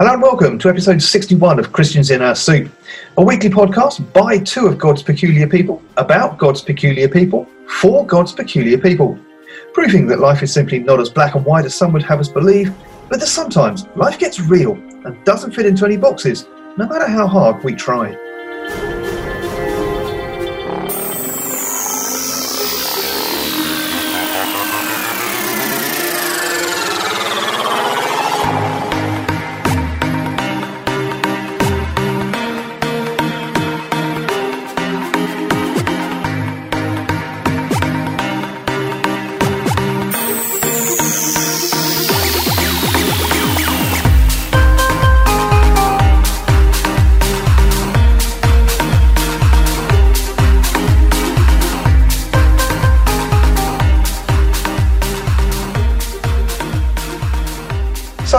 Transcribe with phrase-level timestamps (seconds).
[0.00, 2.72] Hello and welcome to episode 61 of Christians in Our Soup,
[3.18, 8.32] a weekly podcast by two of God's peculiar people, about God's peculiar people, for God's
[8.32, 9.18] peculiar people,
[9.74, 12.30] proving that life is simply not as black and white as some would have us
[12.30, 12.74] believe,
[13.10, 16.48] but that sometimes life gets real and doesn't fit into any boxes,
[16.78, 18.16] no matter how hard we try.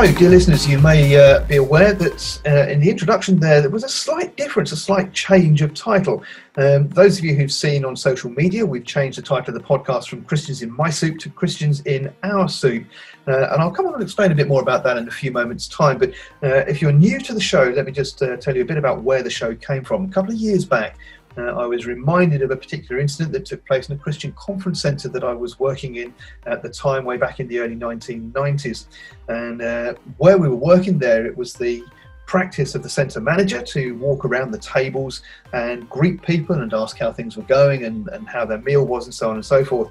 [0.01, 3.83] Dear listeners, you may uh, be aware that uh, in the introduction there, there was
[3.83, 6.23] a slight difference, a slight change of title.
[6.57, 9.67] Um, those of you who've seen on social media, we've changed the title of the
[9.67, 12.83] podcast from Christians in My Soup to Christians in Our Soup.
[13.27, 15.31] Uh, and I'll come on and explain a bit more about that in a few
[15.31, 15.99] moments' time.
[15.99, 16.09] But
[16.41, 18.77] uh, if you're new to the show, let me just uh, tell you a bit
[18.77, 20.05] about where the show came from.
[20.05, 20.97] A couple of years back,
[21.37, 24.81] uh, I was reminded of a particular incident that took place in a Christian conference
[24.81, 26.13] centre that I was working in
[26.45, 28.85] at the time, way back in the early 1990s.
[29.27, 31.83] And uh, where we were working there, it was the
[32.25, 35.21] practice of the centre manager to walk around the tables
[35.53, 39.05] and greet people and ask how things were going and, and how their meal was
[39.05, 39.89] and so on and so forth.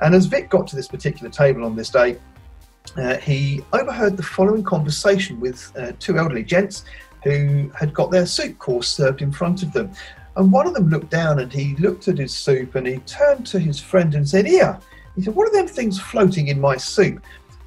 [0.00, 2.16] And as Vic got to this particular table on this day,
[2.96, 6.84] uh, he overheard the following conversation with uh, two elderly gents
[7.22, 9.90] who had got their soup course served in front of them.
[10.36, 13.46] And one of them looked down and he looked at his soup and he turned
[13.48, 14.78] to his friend and said, Here,
[15.16, 17.22] he said, What are them things floating in my soup?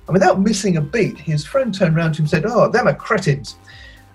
[0.08, 2.88] And without missing a beat, his friend turned around to him and said, Oh, them
[2.88, 3.58] are cretins.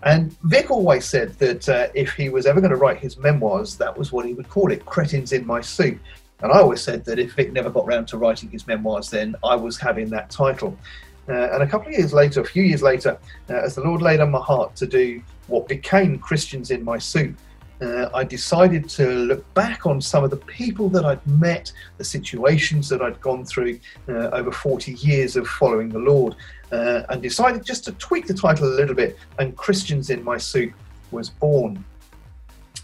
[0.03, 3.77] And Vic always said that uh, if he was ever going to write his memoirs,
[3.77, 5.99] that was what he would call it cretins in my soup.
[6.41, 9.35] And I always said that if Vic never got round to writing his memoirs, then
[9.43, 10.79] I was having that title.
[11.29, 13.19] Uh, and a couple of years later, a few years later,
[13.51, 16.97] uh, as the Lord laid on my heart to do what became Christians in my
[16.97, 17.37] soup,
[17.81, 22.05] uh, I decided to look back on some of the people that I'd met, the
[22.05, 23.79] situations that I'd gone through
[24.09, 26.35] uh, over 40 years of following the Lord,
[26.73, 29.17] uh, and decided just to tweak the title a little bit.
[29.39, 30.73] And Christians in My Soup
[31.11, 31.85] was born.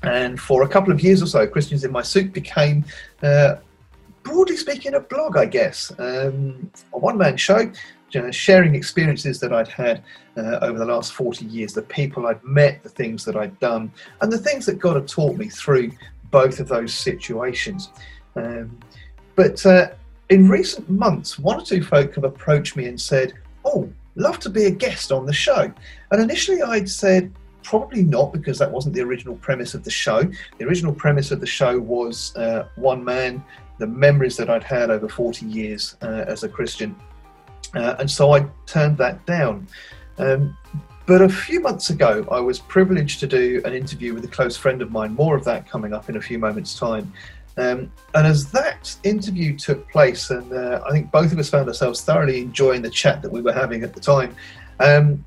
[0.03, 2.85] And for a couple of years or so, Christians in My Soup became,
[3.23, 3.57] uh,
[4.23, 7.71] broadly speaking, a blog, I guess, um, a one man show
[8.31, 10.03] sharing experiences that I'd had
[10.37, 13.93] uh, over the last 40 years, the people I'd met, the things that I'd done,
[14.21, 15.91] and the things that God had taught me through
[16.31, 17.91] both of those situations.
[18.37, 18.79] Um,
[19.37, 19.91] but uh,
[20.31, 24.51] in recent months, one or two folk have approached me and said, Oh, love to
[24.51, 25.73] be a guest on the show.
[26.11, 27.33] And initially I'd said,
[27.63, 30.23] Probably not, because that wasn't the original premise of the show.
[30.59, 33.43] The original premise of the show was uh, one man,
[33.79, 36.95] the memories that I'd had over 40 years uh, as a Christian
[37.77, 39.67] uh, and so I turned that down.
[40.19, 40.57] Um,
[41.07, 44.57] but a few months ago, I was privileged to do an interview with a close
[44.57, 45.15] friend of mine.
[45.15, 47.13] More of that coming up in a few moments' time.
[47.57, 51.69] Um, and as that interview took place, and uh, I think both of us found
[51.69, 54.35] ourselves thoroughly enjoying the chat that we were having at the time,
[54.81, 55.25] um,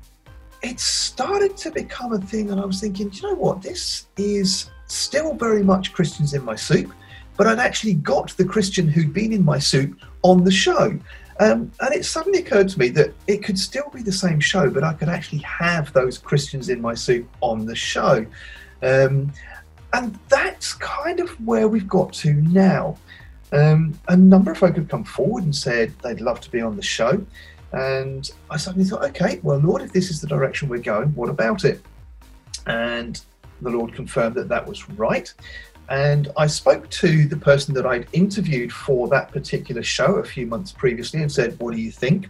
[0.62, 2.50] it started to become a thing.
[2.50, 3.62] And I was thinking, you know what?
[3.62, 6.92] This is still very much Christians in my soup,
[7.36, 10.98] but I'd actually got the Christian who'd been in my soup on the show.
[11.40, 14.68] Um, and it suddenly occurred to me that it could still be the same show,
[14.70, 18.26] but I could actually have those Christians in my soup on the show.
[18.82, 19.32] Um,
[19.92, 22.96] and that's kind of where we've got to now.
[23.52, 26.76] Um, a number of folk have come forward and said they'd love to be on
[26.76, 27.24] the show.
[27.72, 31.28] And I suddenly thought, okay, well, Lord, if this is the direction we're going, what
[31.28, 31.80] about it?
[32.66, 33.20] And
[33.60, 35.32] the Lord confirmed that that was right.
[35.88, 40.46] And I spoke to the person that I'd interviewed for that particular show a few
[40.46, 42.28] months previously and said, What do you think?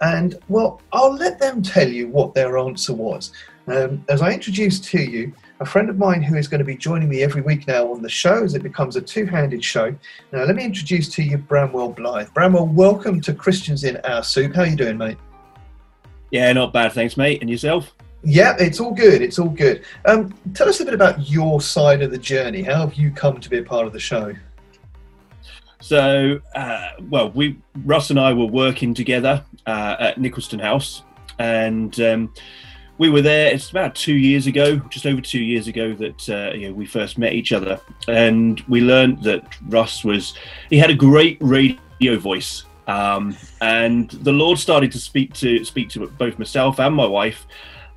[0.00, 3.32] And well, I'll let them tell you what their answer was.
[3.66, 6.76] Um, as I introduced to you, a friend of mine who is going to be
[6.76, 9.94] joining me every week now on the show as it becomes a two handed show.
[10.32, 12.34] Now, let me introduce to you Bramwell Blyth.
[12.34, 14.54] Bramwell, welcome to Christians in Our Soup.
[14.54, 15.16] How are you doing, mate?
[16.30, 17.40] Yeah, not bad, thanks, mate.
[17.40, 17.94] And yourself?
[18.24, 19.20] Yeah, it's all good.
[19.20, 19.84] It's all good.
[20.06, 22.62] Um, tell us a bit about your side of the journey.
[22.62, 24.34] How have you come to be a part of the show?
[25.80, 31.02] So, uh, well, we Russ and I were working together uh, at Nicholaston House,
[31.38, 32.32] and um,
[32.96, 33.52] we were there.
[33.52, 36.86] It's about two years ago, just over two years ago, that uh, you know, we
[36.86, 37.78] first met each other,
[38.08, 40.32] and we learned that Russ was
[40.70, 45.90] he had a great radio voice, um, and the Lord started to speak to speak
[45.90, 47.46] to both myself and my wife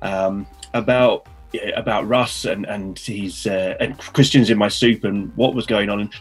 [0.02, 1.26] um, about
[1.74, 5.88] about Russ and and his uh, and Christians in my soup and what was going
[5.88, 6.00] on.
[6.00, 6.14] And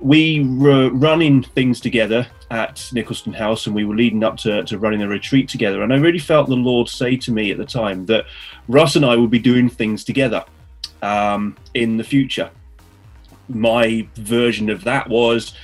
[0.00, 4.78] we were running things together at Nicholaston House, and we were leading up to, to
[4.78, 5.82] running a retreat together.
[5.82, 8.24] And I really felt the Lord say to me at the time that
[8.68, 10.44] Russ and I would be doing things together
[11.02, 12.50] um, in the future.
[13.48, 15.54] My version of that was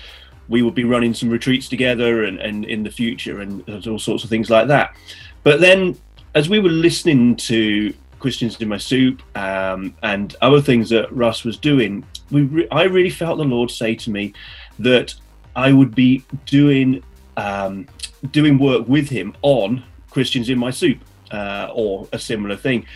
[0.48, 4.24] we would be running some retreats together and, and in the future and all sorts
[4.24, 4.96] of things like that.
[5.44, 5.96] But then
[6.38, 11.42] as we were listening to Christians in my soup um, and other things that Russ
[11.42, 14.34] was doing, re- I really felt the Lord say to me
[14.78, 15.16] that
[15.56, 17.02] I would be doing
[17.36, 17.88] um,
[18.30, 21.00] doing work with him on Christians in my soup
[21.32, 22.86] uh, or a similar thing,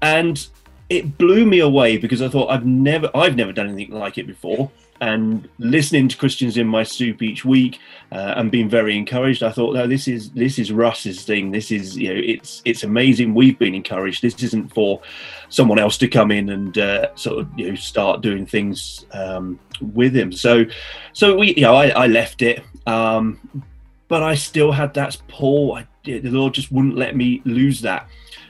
[0.00, 0.46] and
[0.88, 4.28] it blew me away because I thought I've never I've never done anything like it
[4.28, 4.70] before
[5.00, 7.78] and listening to Christians in my soup each week
[8.12, 11.50] uh, and being very encouraged, I thought, no, this is this is Russ's thing.
[11.50, 13.34] This is you know, it's it's amazing.
[13.34, 14.22] We've been encouraged.
[14.22, 15.00] This isn't for
[15.48, 19.58] someone else to come in and uh, sort of you know start doing things um,
[19.80, 20.32] with him.
[20.32, 20.64] So,
[21.12, 23.62] so we you know I, I left it, um,
[24.08, 25.74] but I still had that pull.
[25.74, 28.08] I, the Lord just wouldn't let me lose that.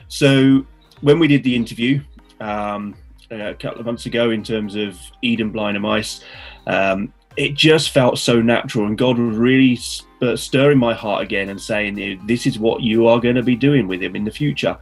[0.09, 0.67] So
[1.01, 2.01] when we did the interview.
[2.41, 2.97] Um,
[3.41, 6.23] a couple of months ago in terms of Eden Blaenymaes.
[6.67, 9.77] Um, it just felt so natural, and God was really
[10.37, 13.89] stirring my heart again and saying, "This is what you are going to be doing
[13.89, 14.79] with him in the future."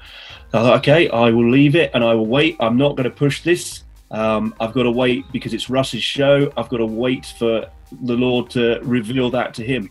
[0.52, 2.56] I thought, "Okay, I will leave it and I will wait.
[2.60, 3.84] I'm not going to push this.
[4.10, 6.52] Um, I've got to wait because it's Russ's show.
[6.56, 7.66] I've got to wait for
[8.02, 9.90] the Lord to reveal that to him."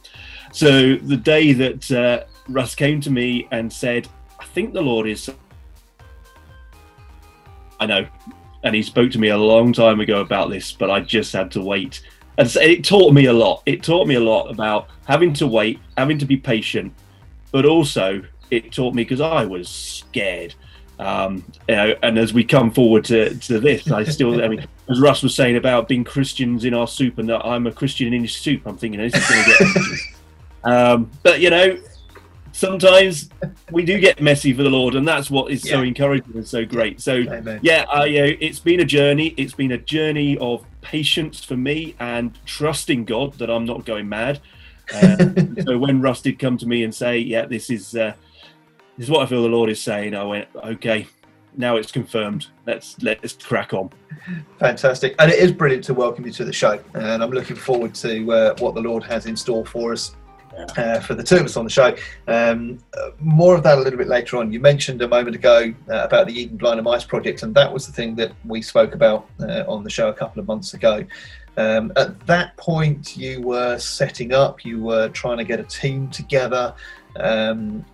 [0.51, 4.07] So the day that uh, Russ came to me and said,
[4.39, 5.31] "I think the Lord is,"
[7.79, 8.05] I know
[8.63, 11.51] and he spoke to me a long time ago about this, but I just had
[11.51, 12.01] to wait.
[12.37, 13.63] And so it taught me a lot.
[13.65, 16.93] It taught me a lot about having to wait, having to be patient,
[17.51, 20.53] but also it taught me because I was scared.
[20.99, 24.67] Um, you know, and as we come forward to, to this, I still, I mean,
[24.87, 28.13] as Russ was saying about being Christians in our soup and that I'm a Christian
[28.13, 29.99] in his soup, I'm thinking this is going to get.
[30.71, 31.77] um, but you know,
[32.61, 33.27] sometimes
[33.71, 35.73] we do get messy for the Lord, and that's what is yeah.
[35.73, 37.01] so encouraging and so great.
[37.01, 37.59] So, Amen.
[37.63, 39.33] yeah, I, uh, it's been a journey.
[39.35, 44.07] It's been a journey of patience for me and trusting God that I'm not going
[44.07, 44.39] mad.
[44.93, 48.13] Um, so when Russ did come to me and say, "Yeah, this is uh,
[48.97, 51.07] this is what I feel the Lord is saying," I went, "Okay."
[51.57, 52.47] Now it's confirmed.
[52.65, 53.89] Let's let's crack on.
[54.59, 56.79] Fantastic, and it is brilliant to welcome you to the show.
[56.93, 60.15] And I'm looking forward to uh, what the Lord has in store for us
[60.77, 61.95] uh, for the two of us on the show.
[62.27, 62.79] Um,
[63.19, 64.51] more of that a little bit later on.
[64.51, 67.93] You mentioned a moment ago uh, about the Eden Blaenymaes project, and that was the
[67.93, 71.05] thing that we spoke about uh, on the show a couple of months ago.
[71.57, 76.09] Um, at that point, you were setting up, you were trying to get a team
[76.09, 76.73] together.
[77.17, 77.85] Um,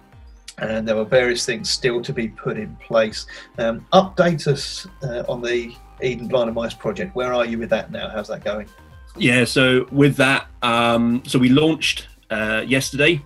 [0.60, 3.28] and there were various things still to be put in place.
[3.58, 7.16] Um, update us uh, on the Eden Blaenymaes project.
[7.16, 8.10] Where are you with that now?
[8.10, 8.68] How's that going?
[9.16, 13.22] Yeah, so with that, um, so we launched uh, yesterday.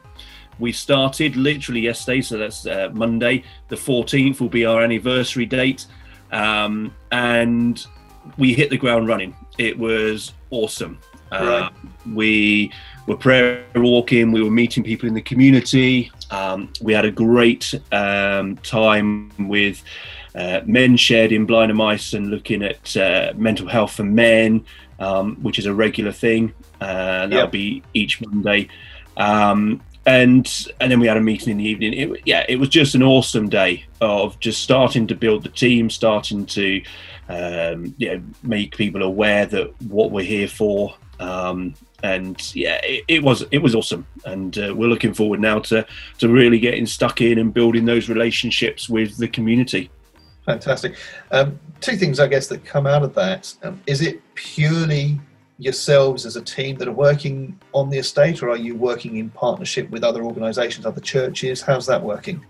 [0.60, 3.44] We started literally yesterday, so that's uh, Monday.
[3.70, 5.88] The 14th will be our anniversary date.
[6.32, 7.84] Um, and
[8.38, 9.36] we hit the ground running.
[9.58, 11.00] It was awesome.
[11.32, 11.70] Uh,
[12.14, 12.72] we
[13.08, 16.12] were prayer walking, we were meeting people in the community.
[16.30, 19.82] Um, we had a great um, time with
[20.36, 24.66] uh, men shared in blind and mice and looking at uh, mental health for men,
[25.00, 26.54] um, which is a regular thing.
[26.80, 27.52] Uh, that'll yep.
[27.52, 28.68] be each Monday.
[29.18, 31.94] Um, and and then we had a meeting in the evening.
[31.94, 35.90] It, yeah, it was just an awesome day of just starting to build the team,
[35.90, 36.82] starting to
[37.30, 40.96] um, you know, make people aware that what we're here for.
[41.20, 45.60] Um, and yeah, it, it, was it was awesome, and uh, we're looking forward now
[45.60, 45.86] to
[46.18, 49.92] to really getting stuck in and building those relationships with the community.
[50.48, 50.96] Fantastic.
[51.30, 53.54] Um, two things, I guess, that come out of that.
[53.62, 55.20] Um, is it purely
[55.62, 59.30] yourselves as a team that are working on the estate, or are you working in
[59.30, 61.62] partnership with other organisations, other churches?
[61.62, 62.44] How's that working?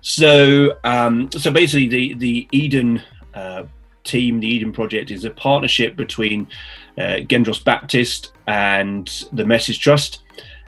[0.00, 3.02] So, um, so basically, the the Eden
[3.34, 3.64] uh,
[4.04, 6.48] team, the Eden Project, is a partnership between
[6.96, 10.22] uh, Gendros Baptist and the Message Trust.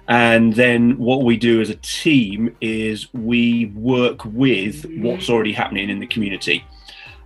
[0.07, 5.89] And then what we do as a team is we work with what's already happening
[5.89, 6.63] in the community.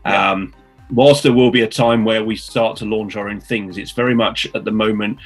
[0.04, 0.54] Um,
[0.90, 3.92] whilst there will be a time where we start to launch our own things, it's
[3.92, 5.18] very much at the moment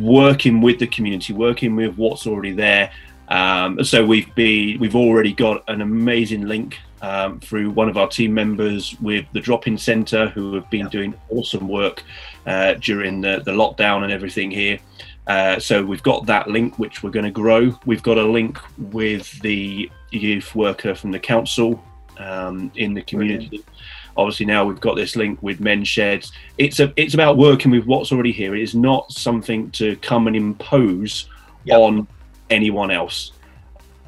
[0.00, 2.90] working with the community, working with what's already there.
[3.28, 8.08] Um, so we've been we've already got an amazing link um, through one of our
[8.08, 12.02] team members with the drop-in centre who have been doing awesome work
[12.46, 14.78] uh, during the, the lockdown and everything here.
[15.26, 17.76] Uh, so we've got that link which we're going to grow.
[17.86, 18.58] We've got a link
[18.90, 21.82] with the youth worker from the council
[22.18, 23.48] um, in the community.
[23.48, 23.68] Brilliant.
[24.16, 26.32] Obviously, now we've got this link with Men's Sheds.
[26.58, 28.54] It's a it's about working with what's already here.
[28.54, 31.28] It is not something to come and impose
[31.64, 31.78] yep.
[31.78, 32.06] on
[32.50, 33.32] anyone else.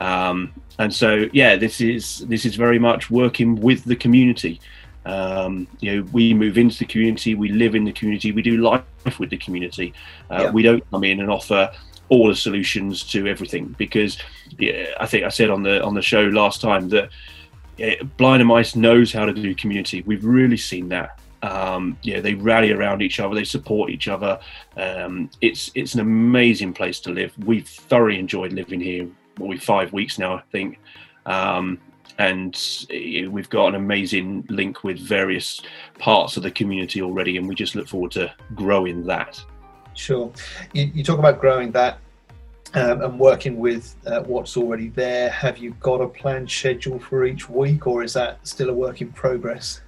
[0.00, 4.60] Um, and so, yeah, this is this is very much working with the community.
[5.06, 8.56] Um, you know, we move into the community, we live in the community, we do
[8.58, 9.92] life with the community.
[10.30, 10.50] Uh, yeah.
[10.50, 11.70] We don't come in and offer
[12.08, 14.18] all the solutions to everything because
[14.58, 17.10] yeah, I think I said on the on the show last time that
[17.78, 20.02] Blaenymaes knows how to do community.
[20.02, 21.20] We've really seen that.
[21.42, 24.40] Um, yeah, they rally around each other, they support each other.
[24.76, 27.32] Um, it's it's an amazing place to live.
[27.44, 29.06] We've thoroughly enjoyed living here.
[29.38, 30.78] Well, we five weeks now, I think.
[31.26, 31.78] Um,
[32.18, 32.56] and
[32.90, 35.60] we've got an amazing link with various
[35.98, 39.42] parts of the community already, and we just look forward to growing that.
[39.94, 40.32] Sure.
[40.72, 41.98] You, you talk about growing that
[42.74, 45.30] um, and working with uh, what's already there.
[45.30, 49.00] Have you got a planned schedule for each week, or is that still a work
[49.00, 49.80] in progress?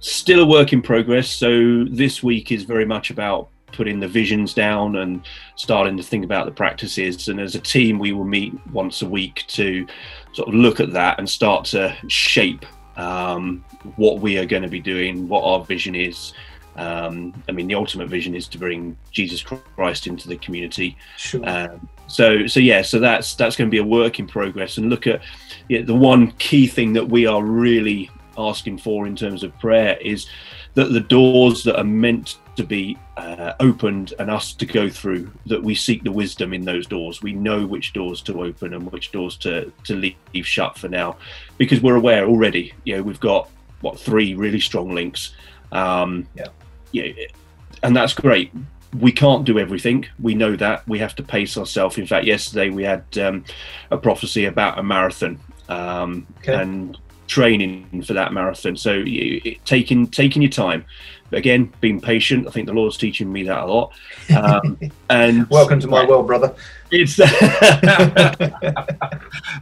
[0.00, 1.28] Still a work in progress.
[1.28, 5.22] So this week is very much about putting the visions down and
[5.56, 7.28] starting to think about the practices.
[7.28, 9.86] And as a team, we will meet once a week to
[10.32, 13.64] sort of look at that and start to shape um,
[13.96, 16.32] what we are going to be doing, what our vision is.
[16.76, 20.96] Um, I mean, the ultimate vision is to bring Jesus Christ into the community.
[21.16, 21.46] Sure.
[21.48, 24.78] Um, so, so yeah, so that's that's going to be a work in progress.
[24.78, 25.22] And look at
[25.68, 29.98] yeah, the one key thing that we are really asking for in terms of prayer
[30.00, 30.26] is
[30.74, 35.30] that the doors that are meant to be uh, opened and us to go through
[35.46, 38.90] that we seek the wisdom in those doors we know which doors to open and
[38.92, 41.16] which doors to to leave shut for now
[41.58, 43.48] because we're aware already you know we've got
[43.80, 45.34] what three really strong links
[45.72, 46.46] um yeah
[46.92, 47.10] yeah
[47.82, 48.52] and that's great
[48.98, 52.68] we can't do everything we know that we have to pace ourselves in fact yesterday
[52.70, 53.44] we had um,
[53.90, 56.54] a prophecy about a marathon um, okay.
[56.54, 56.98] and
[57.32, 58.76] training for that marathon.
[58.76, 60.84] So you, taking taking your time.
[61.32, 62.46] Again, being patient.
[62.46, 63.92] I think the Lord's teaching me that a lot.
[64.36, 64.78] Um,
[65.10, 66.54] and welcome to my world, brother.
[66.90, 67.18] It's.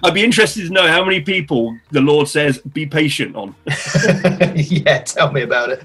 [0.02, 3.54] I'd be interested to know how many people the Lord says be patient on.
[4.56, 5.84] yeah, tell me about it.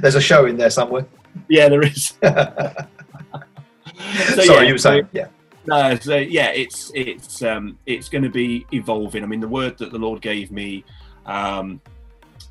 [0.00, 1.06] There's a show in there somewhere.
[1.48, 2.14] Yeah, there is.
[2.22, 2.74] so,
[4.34, 5.08] Sorry, yeah, you were saying.
[5.12, 5.26] Yeah.
[5.66, 9.22] No, so yeah, it's it's um, it's going to be evolving.
[9.22, 10.84] I mean, the word that the Lord gave me
[11.26, 11.80] um,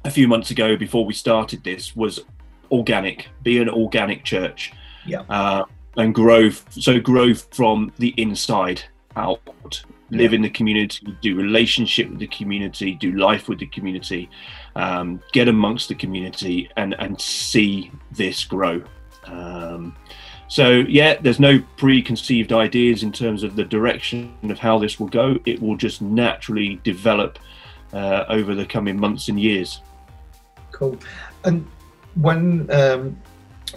[0.05, 2.19] a few months ago before we started this was
[2.71, 4.73] organic, be an organic church.
[5.05, 5.21] Yeah.
[5.29, 5.65] Uh,
[5.97, 8.83] and grow, so grow from the inside
[9.15, 9.41] out.
[10.11, 10.37] Live yeah.
[10.37, 14.27] in the community, do relationship with the community, do life with the community,
[14.75, 18.81] um, get amongst the community, and and see this grow.
[19.25, 19.95] Um,
[20.47, 25.09] so yeah, there's no preconceived ideas in terms of the direction of how this will
[25.09, 25.37] go.
[25.45, 27.37] It will just naturally develop
[27.93, 29.81] uh, over the coming months and years.
[30.71, 30.97] Cool.
[31.43, 31.67] And
[32.21, 33.17] when um,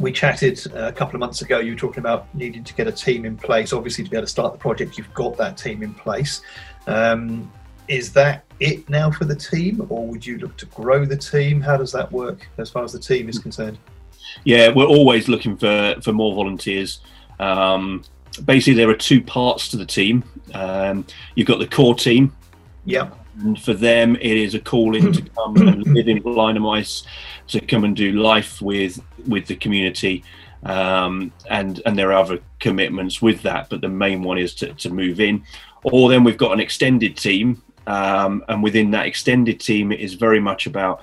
[0.01, 2.93] we chatted a couple of months ago, you were talking about needing to get a
[2.93, 3.73] team in place.
[3.73, 6.43] Obviously, to be able to start the project, you've got that team in place.
[6.87, 7.51] Um,
[7.89, 11.61] is that it now for the team, or would you look to grow the team?
[11.61, 13.79] How does that work as far as the team is concerned?
[14.45, 17.01] Yeah, we're always looking for for more volunteers.
[17.39, 18.05] Um,
[18.45, 20.25] basically, there are two parts to the team.
[20.55, 22.35] Um, you've got the core team.
[22.85, 23.11] Yeah
[23.41, 27.03] and for them it is a calling to come and live in blind and
[27.49, 30.23] to come and do life with with the community
[30.65, 34.73] um, and and there are other commitments with that but the main one is to,
[34.75, 35.43] to move in.
[35.85, 40.15] Or then we've got an extended team um, and within that extended team it is
[40.15, 41.03] very much about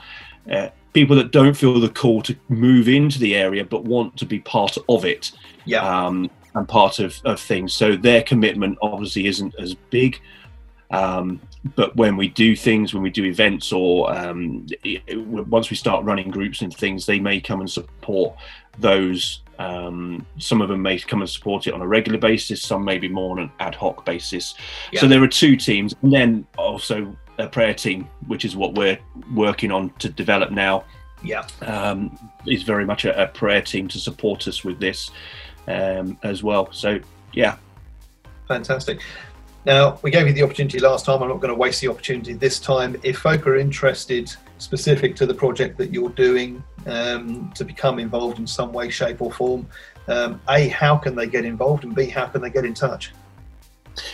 [0.50, 4.26] uh, people that don't feel the call to move into the area but want to
[4.26, 5.32] be part of it
[5.66, 5.82] yeah.
[5.82, 7.74] um, and part of, of things.
[7.74, 10.22] So their commitment obviously isn't as big
[10.92, 11.42] um,
[11.76, 14.66] but when we do things, when we do events, or um,
[15.16, 18.36] once we start running groups and things, they may come and support
[18.78, 19.42] those.
[19.60, 22.62] Um, some of them may come and support it on a regular basis.
[22.62, 24.56] Some maybe more on an ad hoc basis.
[24.94, 25.02] Yeah.
[25.02, 28.98] So there are two teams, and then also a prayer team, which is what we're
[29.34, 30.86] working on to develop now.
[31.22, 35.12] Yeah, um, is very much a, a, prayer team to support us with this
[35.68, 36.72] um, as well.
[36.72, 37.02] So
[37.34, 37.58] yeah,
[38.48, 39.02] fantastic.
[39.66, 41.22] Now, we gave you the opportunity last time.
[41.22, 42.96] I'm not going to waste the opportunity this time.
[43.04, 48.40] If folk are interested, specific to the project that you're doing, um, to become involved
[48.40, 49.68] in some way, shape, or form,
[50.08, 51.84] um, A, how can they get involved?
[51.84, 53.12] And B, how can they get in touch?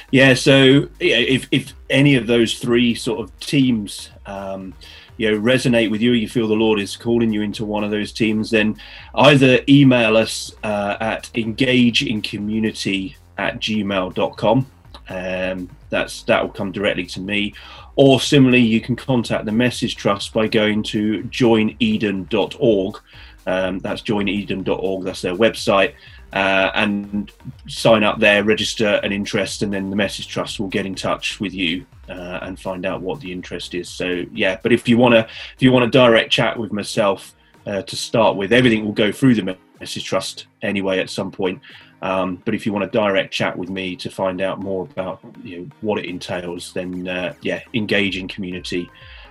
[0.09, 4.73] Yeah, so yeah, if, if any of those three sort of teams, um,
[5.17, 7.91] you know, resonate with you, you feel the Lord is calling you into one of
[7.91, 8.77] those teams, then
[9.13, 14.67] either email us uh, at engageincommunity at gmail.com
[15.09, 17.53] Um, that's that will come directly to me,
[17.95, 22.99] or similarly, you can contact the Message Trust by going to joineden.org.
[23.47, 25.03] Um, that's joineden.org.
[25.03, 25.93] That's their website,
[26.33, 27.31] uh, and
[27.67, 31.39] sign up there, register an interest, and then the Message Trust will get in touch
[31.39, 33.89] with you uh, and find out what the interest is.
[33.89, 37.35] So yeah, but if you want to, if you want a direct chat with myself
[37.65, 41.61] uh, to start with, everything will go through the Message Trust anyway at some point.
[42.01, 45.21] Um, but if you want a direct chat with me to find out more about
[45.43, 48.89] you know, what it entails, then uh, yeah, engage in community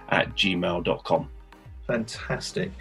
[0.09, 1.28] at gmail.com.
[1.87, 2.73] Fantastic.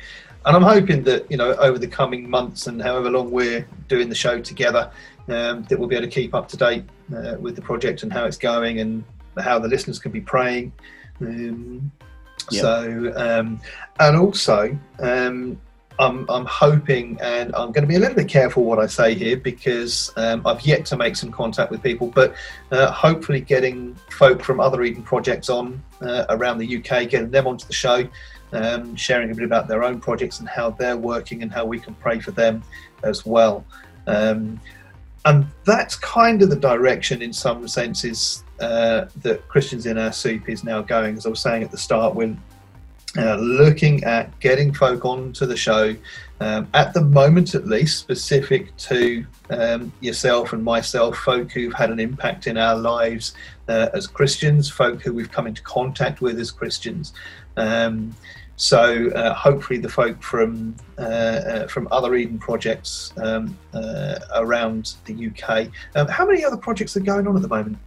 [0.45, 4.09] And I'm hoping that, you know, over the coming months and however long we're doing
[4.09, 4.91] the show together,
[5.29, 6.83] um, that we'll be able to keep up to date
[7.15, 9.03] uh, with the project and how it's going and
[9.37, 10.73] how the listeners can be praying.
[11.21, 11.91] Um,
[12.51, 12.61] yep.
[12.61, 13.61] So, um,
[13.99, 15.59] and also, um,
[15.99, 19.13] I'm, I'm hoping, and I'm going to be a little bit careful what I say
[19.13, 22.33] here because um, I've yet to make some contact with people, but
[22.71, 27.47] uh, hopefully getting folk from other Eden projects on uh, around the UK, getting them
[27.47, 28.07] onto the show,
[28.53, 31.79] um, sharing a bit about their own projects and how they're working and how we
[31.79, 32.63] can pray for them
[33.03, 33.65] as well.
[34.07, 34.59] Um,
[35.25, 40.49] and that's kind of the direction, in some senses, uh, that Christians in Our Soup
[40.49, 41.17] is now going.
[41.17, 42.35] As I was saying at the start, we're
[43.17, 45.95] uh, looking at getting folk onto the show
[46.39, 51.91] um, at the moment at least specific to um, yourself and myself folk who've had
[51.91, 53.35] an impact in our lives
[53.69, 57.13] uh, as christians folk who we've come into contact with as christians.
[57.55, 58.15] Um,
[58.55, 63.57] so uh, hopefully the folk from uh, uh, from other eden projects um,
[64.35, 67.77] around the uk um, how many other projects are going on at the moment?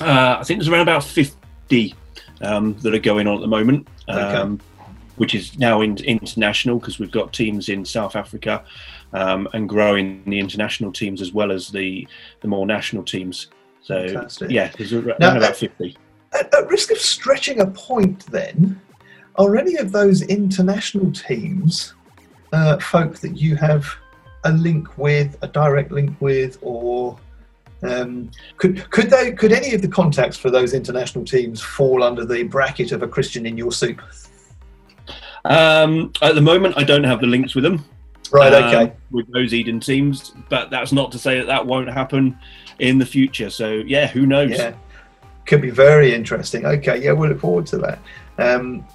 [0.00, 1.94] I think there's around about 50
[2.40, 4.64] um, that are going on at the moment, um, okay.
[5.16, 8.64] which is now in, international because we've got teams in South Africa
[9.12, 12.06] um, and growing the international teams as well as the
[12.40, 13.48] the more national teams.
[13.82, 14.50] So Fantastic.
[14.50, 15.96] yeah, there's around now, about fifty.
[16.32, 18.80] At, at risk of stretching a point, then,
[19.36, 21.94] are any of those international teams
[22.52, 23.86] uh, folk that you have
[24.44, 27.18] a link with, a direct link with, or
[27.82, 32.24] um, could could they could any of the contacts for those international teams fall under
[32.24, 34.00] the bracket of a Christian in your soup?
[35.44, 37.84] Um, at the moment, I don't have the links with them.
[38.32, 38.52] Right.
[38.52, 38.92] Um, okay.
[39.10, 42.38] with those Eden teams, but that's not to say that that won't happen
[42.78, 43.50] in the future.
[43.50, 44.52] So yeah, who knows?
[44.52, 44.74] Yeah,
[45.46, 46.66] could be very interesting.
[46.66, 47.02] Okay.
[47.02, 47.98] Yeah, we'll look forward to that.
[48.38, 48.86] Um,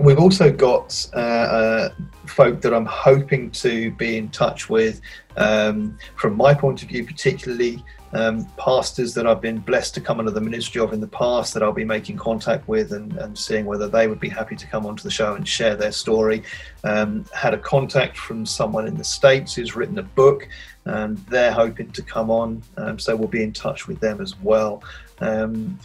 [0.00, 1.88] we've also got uh, uh,
[2.26, 5.00] folk that I'm hoping to be in touch with.
[5.36, 10.18] Um, from my point of view, particularly um, pastors that I've been blessed to come
[10.18, 13.36] under the ministry of in the past that I'll be making contact with and, and
[13.36, 16.42] seeing whether they would be happy to come onto the show and share their story.
[16.84, 20.48] Um, had a contact from someone in the States who's written a book
[20.84, 24.38] and they're hoping to come on, um, so we'll be in touch with them as
[24.40, 24.82] well.
[25.20, 25.78] Um,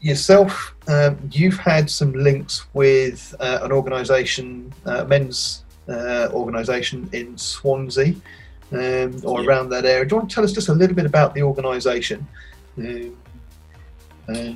[0.00, 7.36] yourself, um, you've had some links with uh, an organisation, uh, men's uh, organisation in
[7.36, 8.14] Swansea
[8.72, 9.48] um, or yeah.
[9.48, 10.04] around that area.
[10.04, 12.26] Do you want to tell us just a little bit about the organisation?
[12.76, 13.16] Um,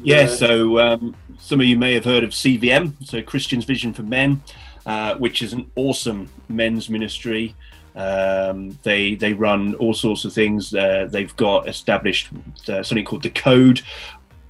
[0.02, 3.92] yeah, uh, so um, some of you may have heard of CVM, so Christians Vision
[3.92, 4.42] for Men,
[4.86, 7.54] uh, which is an awesome men's ministry.
[7.94, 10.72] Um, they they run all sorts of things.
[10.72, 12.28] Uh, they've got established
[12.68, 13.82] uh, something called the Code,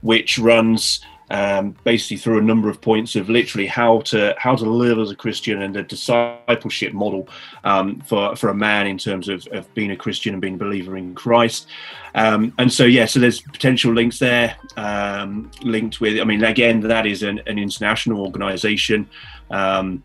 [0.03, 4.65] which runs um, basically through a number of points of literally how to how to
[4.65, 7.29] live as a Christian and a discipleship model
[7.65, 10.59] um, for for a man in terms of, of being a Christian and being a
[10.59, 11.69] believer in Christ.
[12.15, 16.21] Um, and so yeah, so there's potential links there um, linked with.
[16.21, 19.09] I mean, again, that is an, an international organisation,
[19.51, 20.03] um,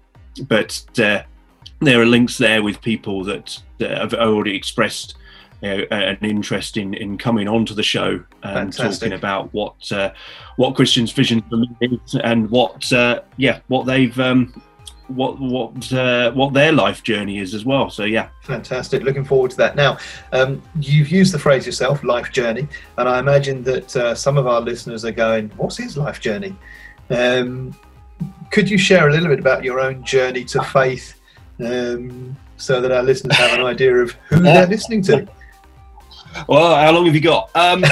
[0.48, 1.24] but uh,
[1.80, 5.16] there are links there with people that, that have already expressed
[5.64, 9.00] you know, an interest in, in coming onto the show and Fantastic.
[9.00, 10.12] talking about what uh,
[10.58, 14.62] what Christian's vision for me is and what uh, yeah what they've um,
[15.08, 17.90] what what uh, what their life journey is as well.
[17.90, 19.04] So yeah, fantastic.
[19.04, 19.78] Looking forward to that.
[19.78, 19.98] Now,
[20.34, 24.48] um, you've used the phrase yourself, life journey, and I imagine that uh, some of
[24.48, 26.56] our listeners are going, "What's his life journey?"
[27.10, 27.74] Um,
[28.52, 31.22] could you share a little bit about your own journey to faith,
[31.62, 35.26] um, so that our listeners have an idea of who they're listening to?
[36.48, 37.50] Well, how long have you got?
[37.56, 37.84] Um...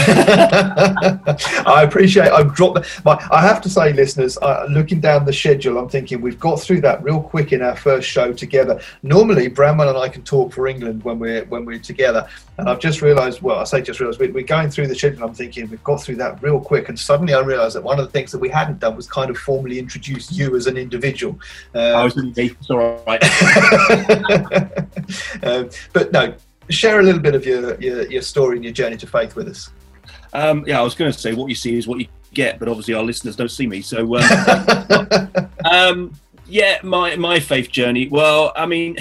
[1.66, 2.30] I appreciate.
[2.30, 3.04] I've dropped.
[3.06, 6.60] My, I have to say, listeners, uh, looking down the schedule, I'm thinking we've got
[6.60, 8.82] through that real quick in our first show together.
[9.04, 12.28] Normally, Bramwell and I can talk for England when we're when we're together,
[12.58, 13.42] and I've just realised.
[13.42, 15.24] Well, I say just realised we, are going through the schedule.
[15.24, 18.06] I'm thinking we've got through that real quick, and suddenly I realised that one of
[18.06, 21.40] the things that we hadn't done was kind of formally introduce you as an individual.
[21.74, 23.24] Um, I was in It's all right.
[25.44, 26.34] um, but no,
[26.70, 29.48] share a little bit of your, your, your story and your journey to faith with
[29.48, 29.70] us.
[30.34, 32.68] Um, yeah, I was going to say what you see is what you get, but
[32.68, 33.82] obviously our listeners don't see me.
[33.82, 36.14] So, uh, um,
[36.48, 38.08] yeah, my my faith journey.
[38.08, 38.98] Well, I mean,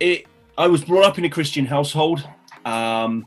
[0.00, 0.26] it.
[0.58, 2.26] I was brought up in a Christian household,
[2.64, 3.26] um,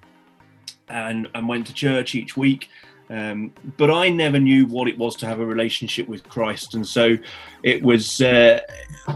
[0.90, 2.70] and and went to church each week.
[3.10, 6.86] Um, but I never knew what it was to have a relationship with Christ, and
[6.86, 7.18] so
[7.64, 8.22] it was.
[8.22, 8.60] Uh,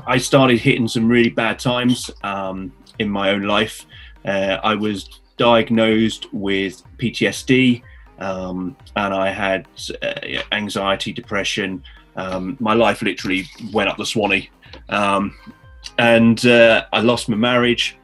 [0.05, 3.85] I started hitting some really bad times um, in my own life.
[4.25, 7.81] Uh, I was diagnosed with PTSD,
[8.19, 9.67] um, and I had
[10.01, 10.13] uh,
[10.51, 11.83] anxiety, depression.
[12.15, 14.49] Um, my life literally went up the Swanee,
[14.89, 15.35] um,
[15.97, 17.97] and uh, I lost my marriage.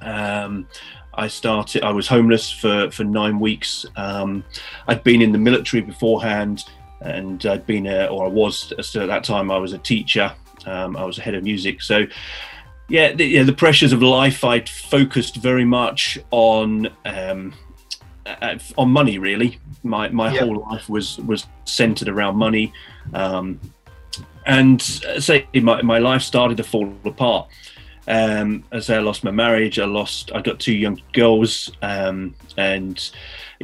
[0.00, 0.66] Um,
[1.14, 1.82] I started.
[1.82, 3.84] I was homeless for for nine weeks.
[3.96, 4.42] Um,
[4.88, 6.64] I'd been in the military beforehand,
[7.00, 9.50] and I'd been, a, or I was at that time.
[9.50, 10.32] I was a teacher.
[10.66, 11.82] Um, I was a head of music.
[11.82, 12.06] So,
[12.90, 14.44] yeah, the, yeah, the pressures of life.
[14.44, 17.54] I'd focused very much on um,
[18.26, 19.18] uh, on money.
[19.18, 22.72] Really, my my whole life was was centered around money,
[23.14, 23.60] um,
[24.44, 27.48] and uh, say my my life started to fall apart.
[28.08, 30.32] Um, as I lost my marriage, I lost.
[30.34, 33.10] I got two young girls, um, and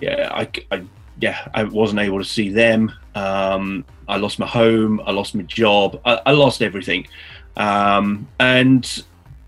[0.00, 0.84] yeah, I, I,
[1.20, 2.92] yeah, I wasn't able to see them.
[3.16, 5.00] Um, I lost my home.
[5.04, 6.00] I lost my job.
[6.04, 7.08] I, I lost everything,
[7.56, 9.02] um, and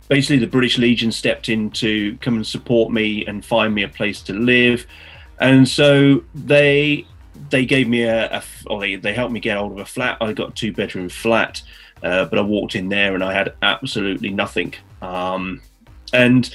[0.08, 3.88] basically the British Legion stepped in to come and support me and find me a
[3.88, 4.86] place to live,
[5.40, 7.06] and so they
[7.50, 10.18] they gave me a, a or they, they helped me get hold of a flat.
[10.20, 11.62] I got a two bedroom flat.
[12.02, 14.74] Uh, but I walked in there and I had absolutely nothing.
[15.02, 15.60] Um,
[16.12, 16.52] and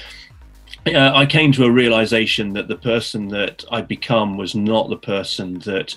[0.88, 4.98] uh, I came to a realization that the person that I'd become was not the
[4.98, 5.96] person that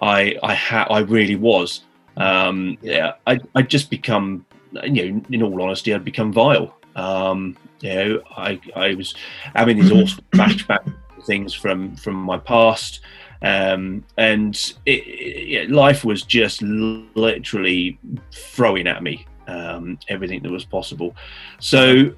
[0.00, 1.82] I I had I really was.
[2.16, 4.44] Um, yeah, I I just become
[4.84, 6.76] you know in all honesty I'd become vile.
[6.96, 9.14] Um, you know I I was
[9.54, 10.92] having these awful flashback
[11.24, 13.00] things from from my past.
[13.42, 17.98] Um, and it, it, life was just literally
[18.32, 21.16] throwing at me um, everything that was possible.
[21.58, 22.12] So,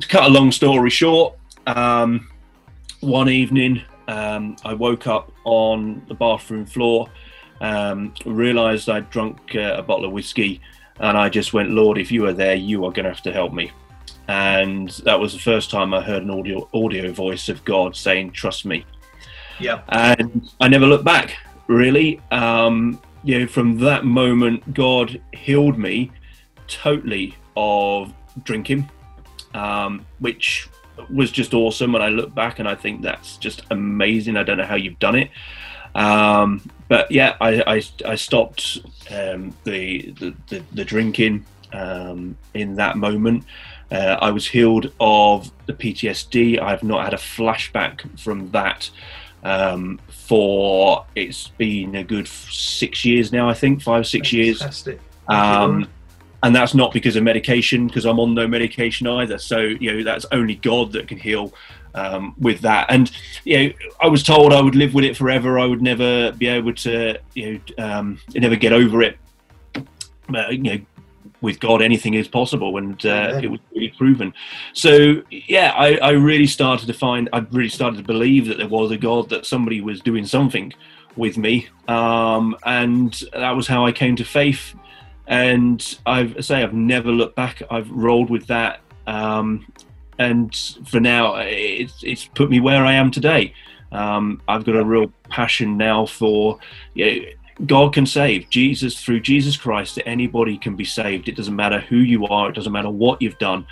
[0.00, 1.36] to cut a long story short,
[1.68, 2.28] um,
[3.00, 7.08] one evening um, I woke up on the bathroom floor,
[7.60, 10.60] um, realized I'd drunk uh, a bottle of whiskey,
[10.98, 13.32] and I just went, Lord, if you are there, you are going to have to
[13.32, 13.70] help me.
[14.28, 18.32] And that was the first time I heard an audio audio voice of God saying,
[18.32, 18.84] "Trust me."
[19.58, 19.80] Yeah.
[19.88, 21.36] And I never looked back.
[21.66, 26.12] Really, um, you know, from that moment, God healed me
[26.66, 28.12] totally of
[28.44, 28.88] drinking,
[29.54, 30.68] um, which
[31.10, 31.94] was just awesome.
[31.94, 34.36] And I look back and I think that's just amazing.
[34.36, 35.30] I don't know how you've done it.
[35.94, 38.78] Um, but yeah, I, I, I stopped
[39.10, 43.44] um, the, the, the, the, drinking um, in that moment.
[43.90, 46.60] Uh, I was healed of the PTSD.
[46.60, 48.90] I've not had a flashback from that
[49.42, 54.94] um, for it's been a good six years now, I think, five, six Fantastic.
[54.94, 55.02] years.
[55.28, 55.88] Um,
[56.42, 60.04] and that's not because of medication because i'm on no medication either so you know
[60.04, 61.52] that's only god that can heal
[61.94, 63.10] um, with that and
[63.44, 66.46] you know i was told i would live with it forever i would never be
[66.46, 69.18] able to you know um, never get over it
[70.28, 70.80] but you know
[71.40, 74.32] with god anything is possible and uh, it was really proven.
[74.72, 78.68] So yeah I, I really started to find i really started to believe that there
[78.68, 80.72] was a god that somebody was doing something
[81.18, 81.68] with me.
[81.88, 84.74] Um, and that was how i came to faith.
[85.26, 87.62] And I've I say I've never looked back.
[87.70, 89.70] I've rolled with that, um,
[90.18, 90.54] and
[90.86, 93.52] for now, it's it's put me where I am today.
[93.92, 96.58] Um, I've got a real passion now for
[96.94, 97.26] you know,
[97.66, 99.98] God can save Jesus through Jesus Christ.
[100.06, 101.28] Anybody can be saved.
[101.28, 102.48] It doesn't matter who you are.
[102.48, 103.66] It doesn't matter what you've done.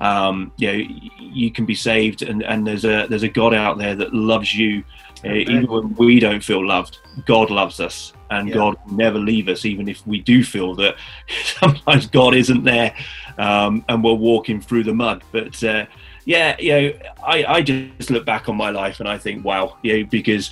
[0.00, 3.76] Um, you know, you can be saved, and, and there's a there's a God out
[3.76, 4.82] there that loves you,
[5.24, 6.98] uh, even when we don't feel loved.
[7.26, 8.54] God loves us, and yeah.
[8.54, 10.96] God will never leave us, even if we do feel that
[11.44, 12.94] sometimes God isn't there,
[13.36, 15.22] um, and we're walking through the mud.
[15.32, 15.84] But uh,
[16.24, 19.76] yeah, you know, I, I just look back on my life and I think, wow,
[19.82, 20.50] you know, because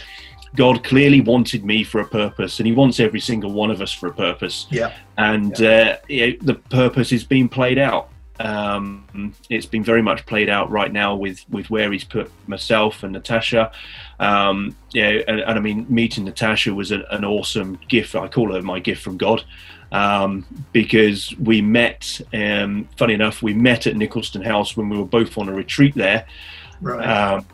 [0.57, 3.93] God clearly wanted me for a purpose, and He wants every single one of us
[3.93, 4.67] for a purpose.
[4.71, 5.99] Yeah, and yeah.
[6.09, 8.11] Uh, know, the purpose is being played out.
[8.41, 13.03] Um, it's been very much played out right now with with where he's put myself
[13.03, 13.73] and Natasha.
[14.21, 18.15] Um, yeah, and, and, I mean, meeting Natasha was an, an, awesome gift.
[18.15, 19.45] I call her my gift from God
[19.93, 22.21] um, because we met.
[22.33, 25.95] Um, funny enough, we met at Nicholaston House when we were both on a retreat
[25.95, 26.27] there.
[26.81, 27.45] Right.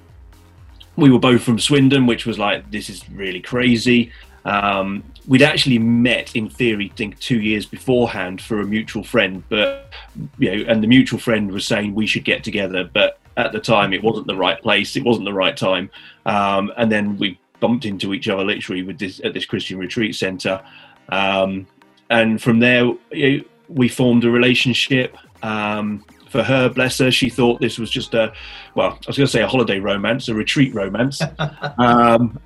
[0.96, 4.12] We were both from Swindon, which was like this is really crazy.
[4.44, 9.92] Um, we'd actually met in theory, think two years beforehand for a mutual friend, but
[10.38, 13.60] you know, and the mutual friend was saying we should get together, but at the
[13.60, 15.90] time it wasn't the right place, it wasn't the right time,
[16.26, 20.14] um, and then we bumped into each other literally with this at this Christian retreat
[20.14, 20.60] center,
[21.08, 21.66] um,
[22.10, 25.16] and from there you know, we formed a relationship.
[25.42, 26.04] Um,
[26.34, 28.32] for her, bless her, she thought this was just a,
[28.74, 31.22] well, I was going to say a holiday romance, a retreat romance.
[31.78, 32.40] um,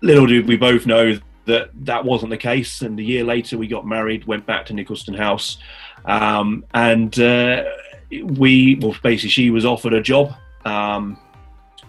[0.00, 2.82] little did we both know that that wasn't the case.
[2.82, 5.58] And a year later, we got married, went back to Nicholaston House,
[6.06, 7.66] um, and uh,
[8.10, 11.16] we, well, basically, she was offered a job um,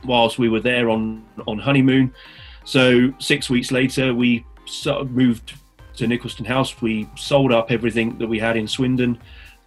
[0.06, 2.14] whilst we were there on on honeymoon.
[2.66, 5.54] So six weeks later, we sort of moved
[5.96, 6.84] to Nicholaston House.
[6.84, 9.18] We sold up everything that we had in Swindon.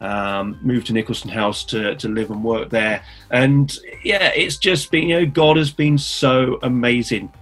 [0.05, 3.03] Um, moved to Nicholaston House to, to live and work there.
[3.31, 7.33] And yeah, it's just been, you know, God has been so amazing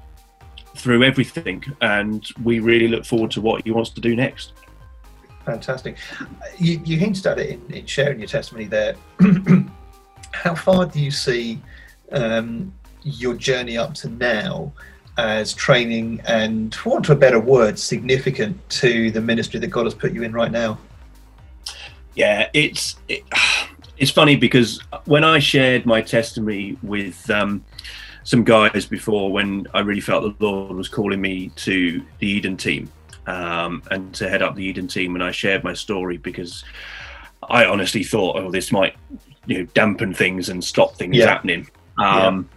[0.76, 1.64] through everything.
[1.80, 4.52] And we really look forward to what He wants to do next.
[5.44, 5.96] Fantastic.
[6.56, 8.94] You, you hinted at it in, in sharing your testimony there.
[10.32, 11.60] How far do you see
[12.12, 12.72] um,
[13.02, 14.72] your journey up to now
[15.18, 19.94] as training and, want of a better word, significant to the ministry that God has
[19.94, 20.78] put you in right now?
[22.14, 23.24] Yeah, it's it,
[23.98, 27.64] it's funny because when I shared my testimony with um,
[28.24, 32.56] some guys before, when I really felt the Lord was calling me to the Eden
[32.56, 32.90] team
[33.26, 36.64] um, and to head up the Eden team, and I shared my story because
[37.48, 38.96] I honestly thought, oh, this might
[39.46, 41.26] you know dampen things and stop things yeah.
[41.26, 41.68] happening.
[41.98, 42.48] Um,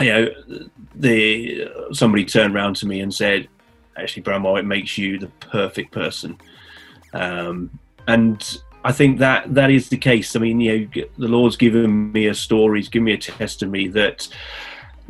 [0.00, 3.48] You know, the somebody turned around to me and said,
[3.96, 6.38] "Actually, Bramwell, it makes you the perfect person."
[7.14, 10.36] Um, and I think that that is the case.
[10.36, 13.88] I mean, you know, the Lord's given me a story, He's given me a testimony
[13.88, 14.28] that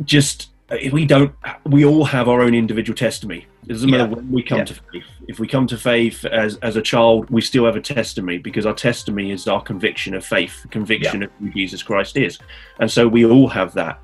[0.04, 0.50] just
[0.92, 1.32] we don't
[1.64, 4.64] we all have our own individual testimony it doesn't matter when we come yeah.
[4.64, 7.80] to faith if we come to faith as as a child we still have a
[7.80, 11.26] testimony because our testimony is our conviction of faith conviction yeah.
[11.26, 12.38] of who jesus christ is
[12.80, 14.00] and so we all have that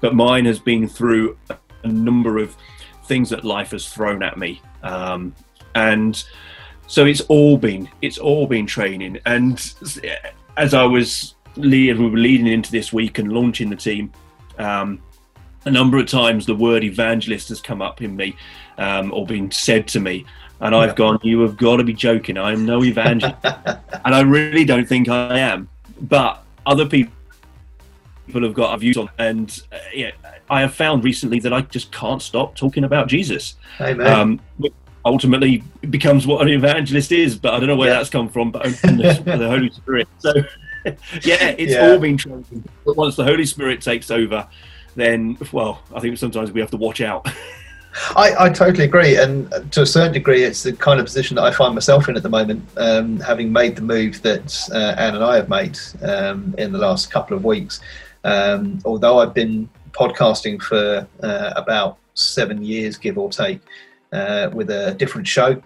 [0.00, 1.36] but mine has been through
[1.82, 2.56] a number of
[3.04, 5.34] things that life has thrown at me um,
[5.74, 6.24] and
[6.86, 9.74] so it's all been it's all been training and
[10.56, 14.12] as i was leading we were leading into this week and launching the team
[14.58, 15.00] um,
[15.64, 18.36] a number of times the word evangelist has come up in me
[18.78, 20.24] um, or been said to me
[20.60, 22.38] and I've gone, you have got to be joking.
[22.38, 23.36] I am no evangelist.
[23.44, 25.68] and I really don't think I am.
[26.00, 27.12] But other people
[28.34, 30.12] have got views on, and uh, yeah,
[30.48, 33.56] I have found recently that I just can't stop talking about Jesus.
[33.80, 34.06] Amen.
[34.06, 34.40] Um,
[35.06, 37.98] ultimately becomes what an evangelist is, but I don't know where yeah.
[37.98, 40.08] that's come from, but the Holy Spirit.
[40.18, 40.34] So,
[41.22, 41.88] yeah, it's yeah.
[41.88, 42.68] all been trained.
[42.84, 44.48] But once the Holy Spirit takes over,
[44.96, 47.26] then, well, I think sometimes we have to watch out.
[48.14, 51.44] I, I, totally agree, and to a certain degree, it's the kind of position that
[51.44, 55.14] I find myself in at the moment, um, having made the move that uh, Anne
[55.14, 57.80] and I have made um, in the last couple of weeks.
[58.24, 63.60] Um, although I've been podcasting for uh, about seven years, give or take,
[64.12, 65.62] uh, with a different show,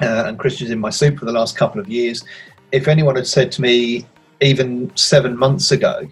[0.00, 2.24] uh, and Christians in My Soup for the last couple of years,
[2.72, 4.06] if anyone had said to me
[4.40, 6.06] even seven months ago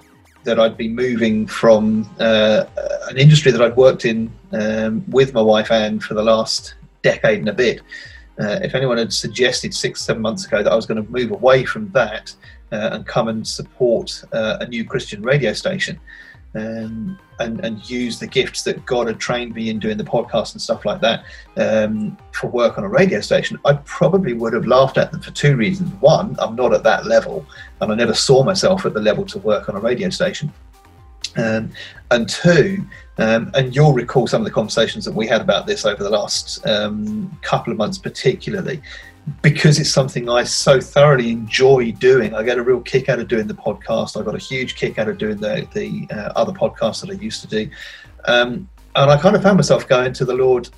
[0.44, 2.64] that I'd be moving from uh,
[3.08, 7.40] an industry that I'd worked in um, with my wife Anne for the last decade
[7.40, 7.80] and a bit.
[8.38, 11.30] Uh, if anyone had suggested six, seven months ago that I was going to move
[11.30, 12.34] away from that
[12.70, 15.98] uh, and come and support uh, a new Christian radio station,
[16.56, 20.52] um, and, and use the gifts that God had trained me in doing the podcast
[20.52, 21.24] and stuff like that
[21.58, 25.32] um, for work on a radio station, I probably would have laughed at them for
[25.32, 25.92] two reasons.
[26.00, 27.44] One, I'm not at that level,
[27.80, 30.52] and I never saw myself at the level to work on a radio station.
[31.36, 31.70] Um,
[32.10, 32.82] and two,
[33.18, 36.08] um, and you'll recall some of the conversations that we had about this over the
[36.08, 38.80] last um, couple of months, particularly,
[39.42, 42.34] because it's something I so thoroughly enjoy doing.
[42.34, 44.20] I get a real kick out of doing the podcast.
[44.20, 47.14] I got a huge kick out of doing the the uh, other podcasts that I
[47.20, 47.70] used to do,
[48.26, 50.68] um, and I kind of found myself going to the Lord.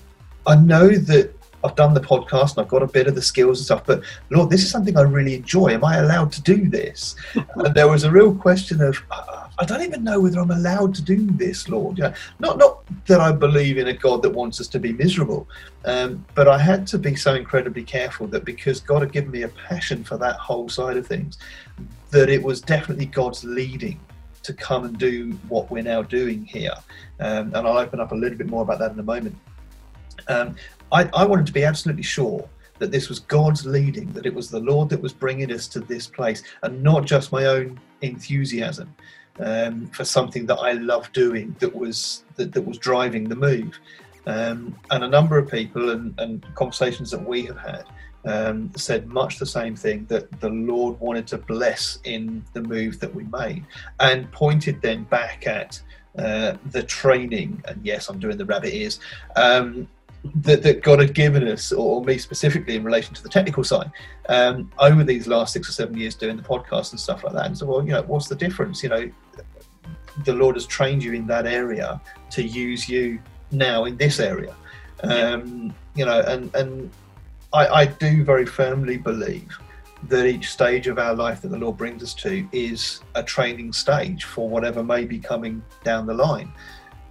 [0.47, 3.59] I know that I've done the podcast and I've got a bit of the skills
[3.59, 5.69] and stuff, but Lord, this is something I really enjoy.
[5.71, 7.17] Am I allowed to do this?
[7.35, 9.03] and there was a real question of.
[9.11, 11.99] Uh, I don't even know whether I'm allowed to do this, Lord.
[11.99, 15.49] Yeah, not not that I believe in a God that wants us to be miserable,
[15.85, 19.43] um, but I had to be so incredibly careful that because God had given me
[19.43, 21.39] a passion for that whole side of things,
[22.11, 23.99] that it was definitely God's leading
[24.45, 26.75] to come and do what we're now doing here.
[27.19, 29.37] Um, and I'll open up a little bit more about that in a moment.
[30.29, 30.55] Um,
[30.93, 34.51] I, I wanted to be absolutely sure that this was God's leading, that it was
[34.51, 38.95] the Lord that was bringing us to this place, and not just my own enthusiasm
[39.41, 43.79] um, for something that I love doing that was that, that was driving the move.
[44.27, 47.85] Um, and a number of people and, and, conversations that we have had
[48.27, 53.01] um, said much the same thing that the Lord wanted to bless in the move
[53.01, 53.65] that we made,
[54.01, 55.81] and pointed then back at
[56.19, 59.01] uh, the training, and yes, I'm doing the rabbit ears,
[59.37, 59.89] um,
[60.35, 63.91] that, that God had given us, or me specifically in relation to the technical side,
[64.29, 67.47] um, over these last six or seven years doing the podcast and stuff like that.
[67.47, 68.83] And so, well, you know, what's the difference?
[68.83, 69.11] You know,
[70.25, 72.01] the Lord has trained you in that area
[72.31, 74.55] to use you now in this area.
[75.03, 76.91] Um, you know, and and
[77.53, 79.57] I, I do very firmly believe
[80.09, 83.73] that each stage of our life that the Lord brings us to is a training
[83.73, 86.53] stage for whatever may be coming down the line.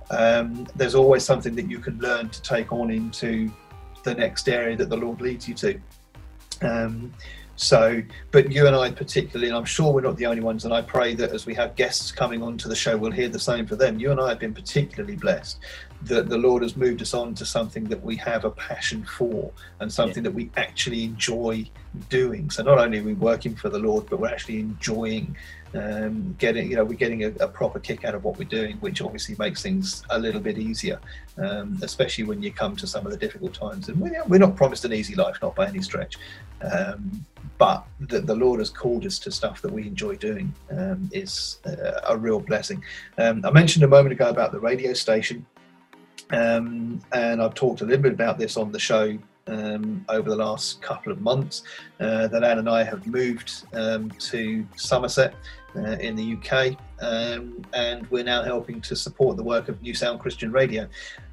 [0.09, 3.51] Um, there's always something that you can learn to take on into
[4.03, 5.79] the next area that the Lord leads you to.
[6.61, 7.13] Um,
[7.57, 10.73] so, but you and I particularly, and I'm sure we're not the only ones, and
[10.73, 13.65] I pray that as we have guests coming onto the show, we'll hear the same
[13.65, 13.99] for them.
[13.99, 15.57] You and I have been particularly blessed
[16.03, 19.51] that the Lord has moved us on to something that we have a passion for
[19.79, 20.29] and something yeah.
[20.29, 21.67] that we actually enjoy
[22.09, 22.51] doing.
[22.51, 25.35] So not only are we working for the Lord, but we're actually enjoying
[25.73, 28.77] um, getting, you know, we're getting a, a, proper kick out of what we're doing,
[28.77, 30.99] which obviously makes things a little bit easier,
[31.37, 33.89] um, especially when you come to some of the difficult times.
[33.89, 36.17] And we're, we're not promised an easy life, not by any stretch.
[36.61, 37.25] Um,
[37.57, 41.59] but that the Lord has called us to stuff that we enjoy doing um, is
[41.65, 42.83] a, a real blessing.
[43.17, 45.45] Um, I mentioned a moment ago about the radio station.
[46.29, 50.35] Um, and I've talked a little bit about this on the show um, over the
[50.35, 51.63] last couple of months.
[51.99, 55.33] Uh, that Anne and I have moved um, to Somerset
[55.75, 59.93] uh, in the UK, um, and we're now helping to support the work of New
[59.93, 60.87] Sound Christian Radio.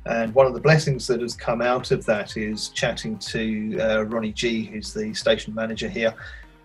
[0.07, 4.03] And one of the blessings that has come out of that is chatting to uh,
[4.05, 6.15] Ronnie G, who's the station manager here.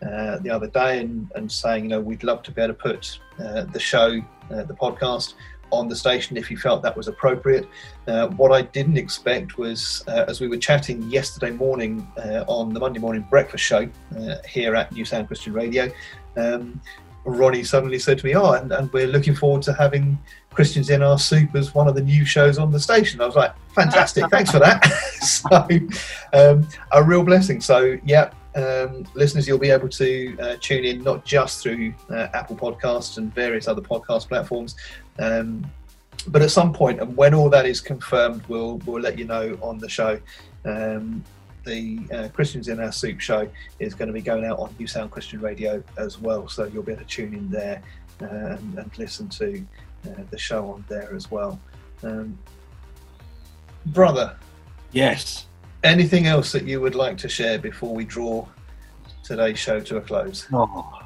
[0.01, 2.79] Uh, the other day, and, and saying, you know, we'd love to be able to
[2.79, 5.33] put uh, the show, uh, the podcast,
[5.71, 7.67] on the station if he felt that was appropriate.
[8.07, 12.73] Uh, what I didn't expect was, uh, as we were chatting yesterday morning uh, on
[12.73, 15.91] the Monday morning breakfast show uh, here at New Sound Christian Radio,
[16.37, 16.79] um,
[17.25, 20.17] Ronnie suddenly said to me, "Oh, and, and, we're looking forward to having
[20.51, 23.35] Christians in Our Soup as one of the new shows on the station." I was
[23.35, 24.25] like, "Fantastic!
[24.29, 24.85] Thanks for that."
[25.21, 25.67] so,
[26.33, 27.61] um, a real blessing.
[27.61, 28.31] So, yeah,
[28.63, 33.17] um, listeners, you'll be able to uh, tune in not just through uh, Apple Podcasts
[33.17, 34.75] and various other podcast platforms,
[35.19, 35.69] um,
[36.27, 39.57] but at some point, and when all that is confirmed, we'll we'll let you know
[39.61, 40.19] on the show.
[40.65, 41.23] Um,
[41.65, 43.47] the uh, Christians in Our Soup show
[43.79, 46.83] is going to be going out on New Sound Christian Radio as well, so you'll
[46.83, 47.81] be able to tune in there
[48.21, 49.65] uh, and, and, listen to
[50.07, 51.59] uh, the show on there as well.
[52.01, 52.37] Um,
[53.87, 54.37] brother,
[54.91, 55.45] yes.
[55.83, 58.45] Anything else that you would like to share before we draw
[59.23, 60.45] today's show to a close?
[60.51, 60.99] Oh,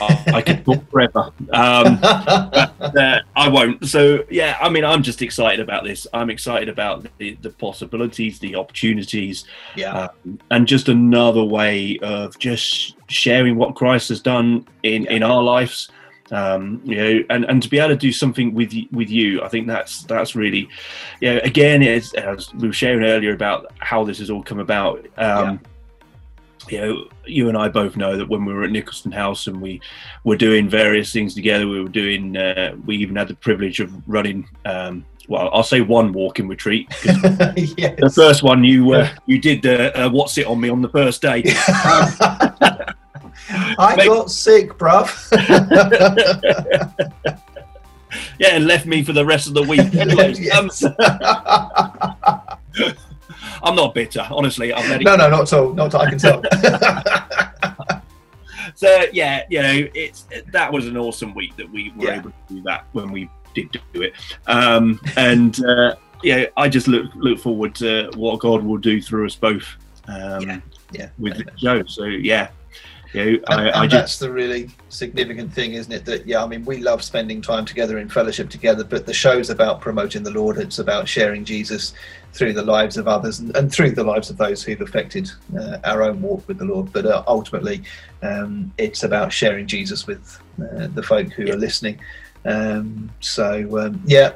[0.00, 1.32] oh I could talk forever.
[1.52, 3.86] Um, but, uh, I won't.
[3.88, 6.06] So yeah, I mean, I'm just excited about this.
[6.12, 12.38] I'm excited about the, the possibilities, the opportunities, yeah, um, and just another way of
[12.38, 15.12] just sharing what Christ has done in yeah.
[15.12, 15.90] in our lives
[16.32, 19.48] um, you know, and, and to be able to do something with with you, I
[19.48, 20.68] think that's that's really,
[21.20, 22.12] you know, again, as
[22.54, 25.06] we were sharing earlier about how this has all come about.
[25.18, 25.68] Um, yeah.
[26.68, 29.60] You know, you and I both know that when we were at Nicholaston House and
[29.60, 29.80] we
[30.22, 32.36] were doing various things together, we were doing.
[32.36, 34.48] Uh, we even had the privilege of running.
[34.64, 36.86] Um, well, I'll say one walking retreat.
[37.04, 37.98] yes.
[37.98, 40.88] The first one you uh, you did uh, uh, what's it on me on the
[40.88, 41.42] first day.
[43.48, 44.08] I Make...
[44.08, 45.08] got sick, bruv.
[48.38, 49.80] yeah, and left me for the rest of the week.
[50.52, 50.70] Um,
[53.64, 54.72] I'm not bitter, honestly.
[54.72, 55.74] I'm letting no, no, not at all.
[55.74, 56.00] Not at all.
[56.02, 56.42] I can tell.
[58.74, 62.18] so yeah, you know, it's that was an awesome week that we were yeah.
[62.18, 64.14] able to do that when we did do it,
[64.46, 69.26] um, and uh, yeah, I just look look forward to what God will do through
[69.26, 69.76] us both.
[70.08, 70.60] Um, yeah,
[70.92, 71.84] yeah, with Joe.
[71.86, 72.48] So yeah,
[73.12, 73.92] you know, and, I, and I just...
[73.92, 76.04] that's the really significant thing, isn't it?
[76.04, 79.50] That yeah, I mean, we love spending time together in fellowship together, but the show's
[79.50, 80.56] about promoting the Lord.
[80.58, 81.94] It's about sharing Jesus
[82.32, 85.78] through the lives of others and, and through the lives of those who've affected uh,
[85.84, 86.92] our own walk with the Lord.
[86.92, 87.82] But uh, ultimately,
[88.22, 91.52] um, it's about sharing Jesus with uh, the folk who yeah.
[91.52, 92.00] are listening.
[92.44, 94.32] Um, so um, yeah,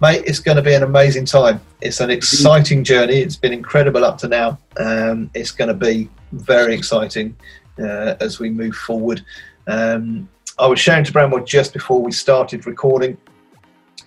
[0.00, 1.60] mate, it's going to be an amazing time.
[1.80, 3.16] It's an exciting journey.
[3.16, 4.58] It's been incredible up to now.
[4.78, 7.36] Um, it's going to be very exciting
[7.78, 9.24] uh, as we move forward.
[9.66, 13.16] Um, I was sharing to Bramwell just before we started recording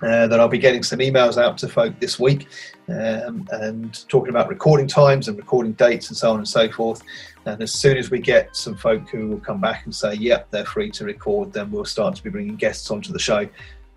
[0.02, 2.48] uh, that I'll be getting some emails out to folk this week
[2.88, 7.02] um, and talking about recording times and recording dates and so on and so forth.
[7.46, 10.50] And as soon as we get some folk who will come back and say, yep,
[10.52, 13.48] they're free to record, then we'll start to be bringing guests onto the show.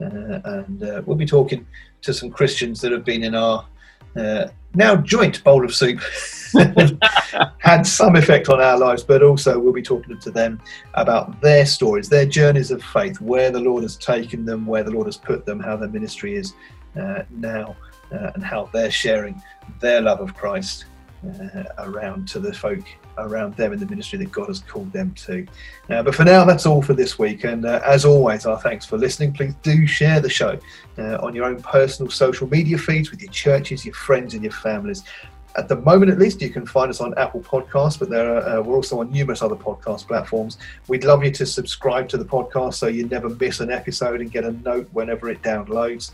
[0.00, 1.66] Uh, and uh, we'll be talking
[2.02, 3.66] to some Christians that have been in our
[4.16, 6.00] uh, now joint bowl of soup
[7.58, 10.60] had some effect on our lives, but also we'll be talking to them
[10.94, 14.90] about their stories, their journeys of faith, where the Lord has taken them, where the
[14.90, 16.54] Lord has put them, how their ministry is
[16.98, 17.76] uh, now,
[18.12, 19.40] uh, and how they're sharing
[19.80, 20.86] their love of Christ
[21.24, 22.84] uh, around to the folk
[23.26, 25.46] around them in the ministry that God has called them to.
[25.88, 27.44] Uh, but for now, that's all for this week.
[27.44, 29.32] And uh, as always, our thanks for listening.
[29.32, 30.58] Please do share the show
[30.98, 34.52] uh, on your own personal social media feeds with your churches, your friends, and your
[34.52, 35.02] families.
[35.56, 38.58] At the moment, at least, you can find us on Apple Podcasts, but there are,
[38.58, 40.58] uh, we're also on numerous other podcast platforms.
[40.86, 44.30] We'd love you to subscribe to the podcast so you never miss an episode and
[44.30, 46.12] get a note whenever it downloads.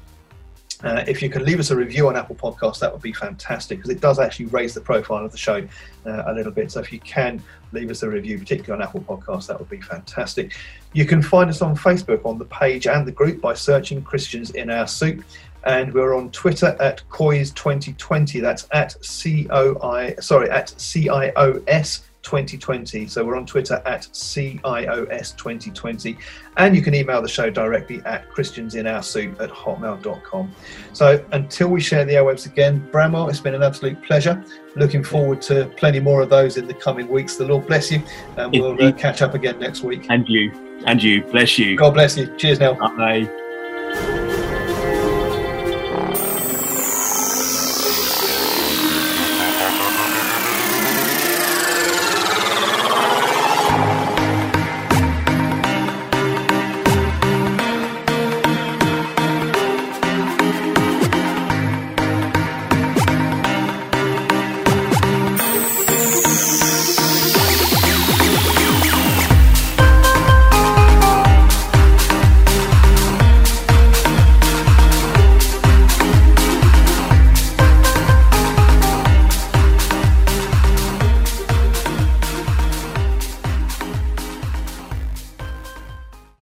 [0.85, 3.79] Uh, if you can leave us a review on Apple Podcasts, that would be fantastic
[3.79, 5.67] because it does actually raise the profile of the show
[6.05, 6.71] uh, a little bit.
[6.71, 9.81] So if you can leave us a review, particularly on Apple Podcasts, that would be
[9.81, 10.55] fantastic.
[10.93, 14.51] You can find us on Facebook on the page and the group by searching Christians
[14.51, 15.25] in Our Soup.
[15.65, 18.41] And we're on Twitter at COIS2020.
[18.41, 23.07] That's at C O I, sorry, at C I O S 2020.
[23.07, 26.19] So we're on Twitter at CIOS2020.
[26.57, 30.51] And you can email the show directly at christiansinoursoup at hotmail.com.
[30.93, 34.45] So until we share the airwaves again, Bramwell, it's been an absolute pleasure.
[34.75, 37.37] Looking forward to plenty more of those in the coming weeks.
[37.37, 38.03] The Lord bless you.
[38.37, 40.07] And we'll uh, catch up again next week.
[40.11, 40.51] And you.
[40.85, 41.23] And you.
[41.23, 41.77] Bless you.
[41.77, 42.37] God bless you.
[42.37, 42.75] Cheers now.
[42.75, 43.31] Bye.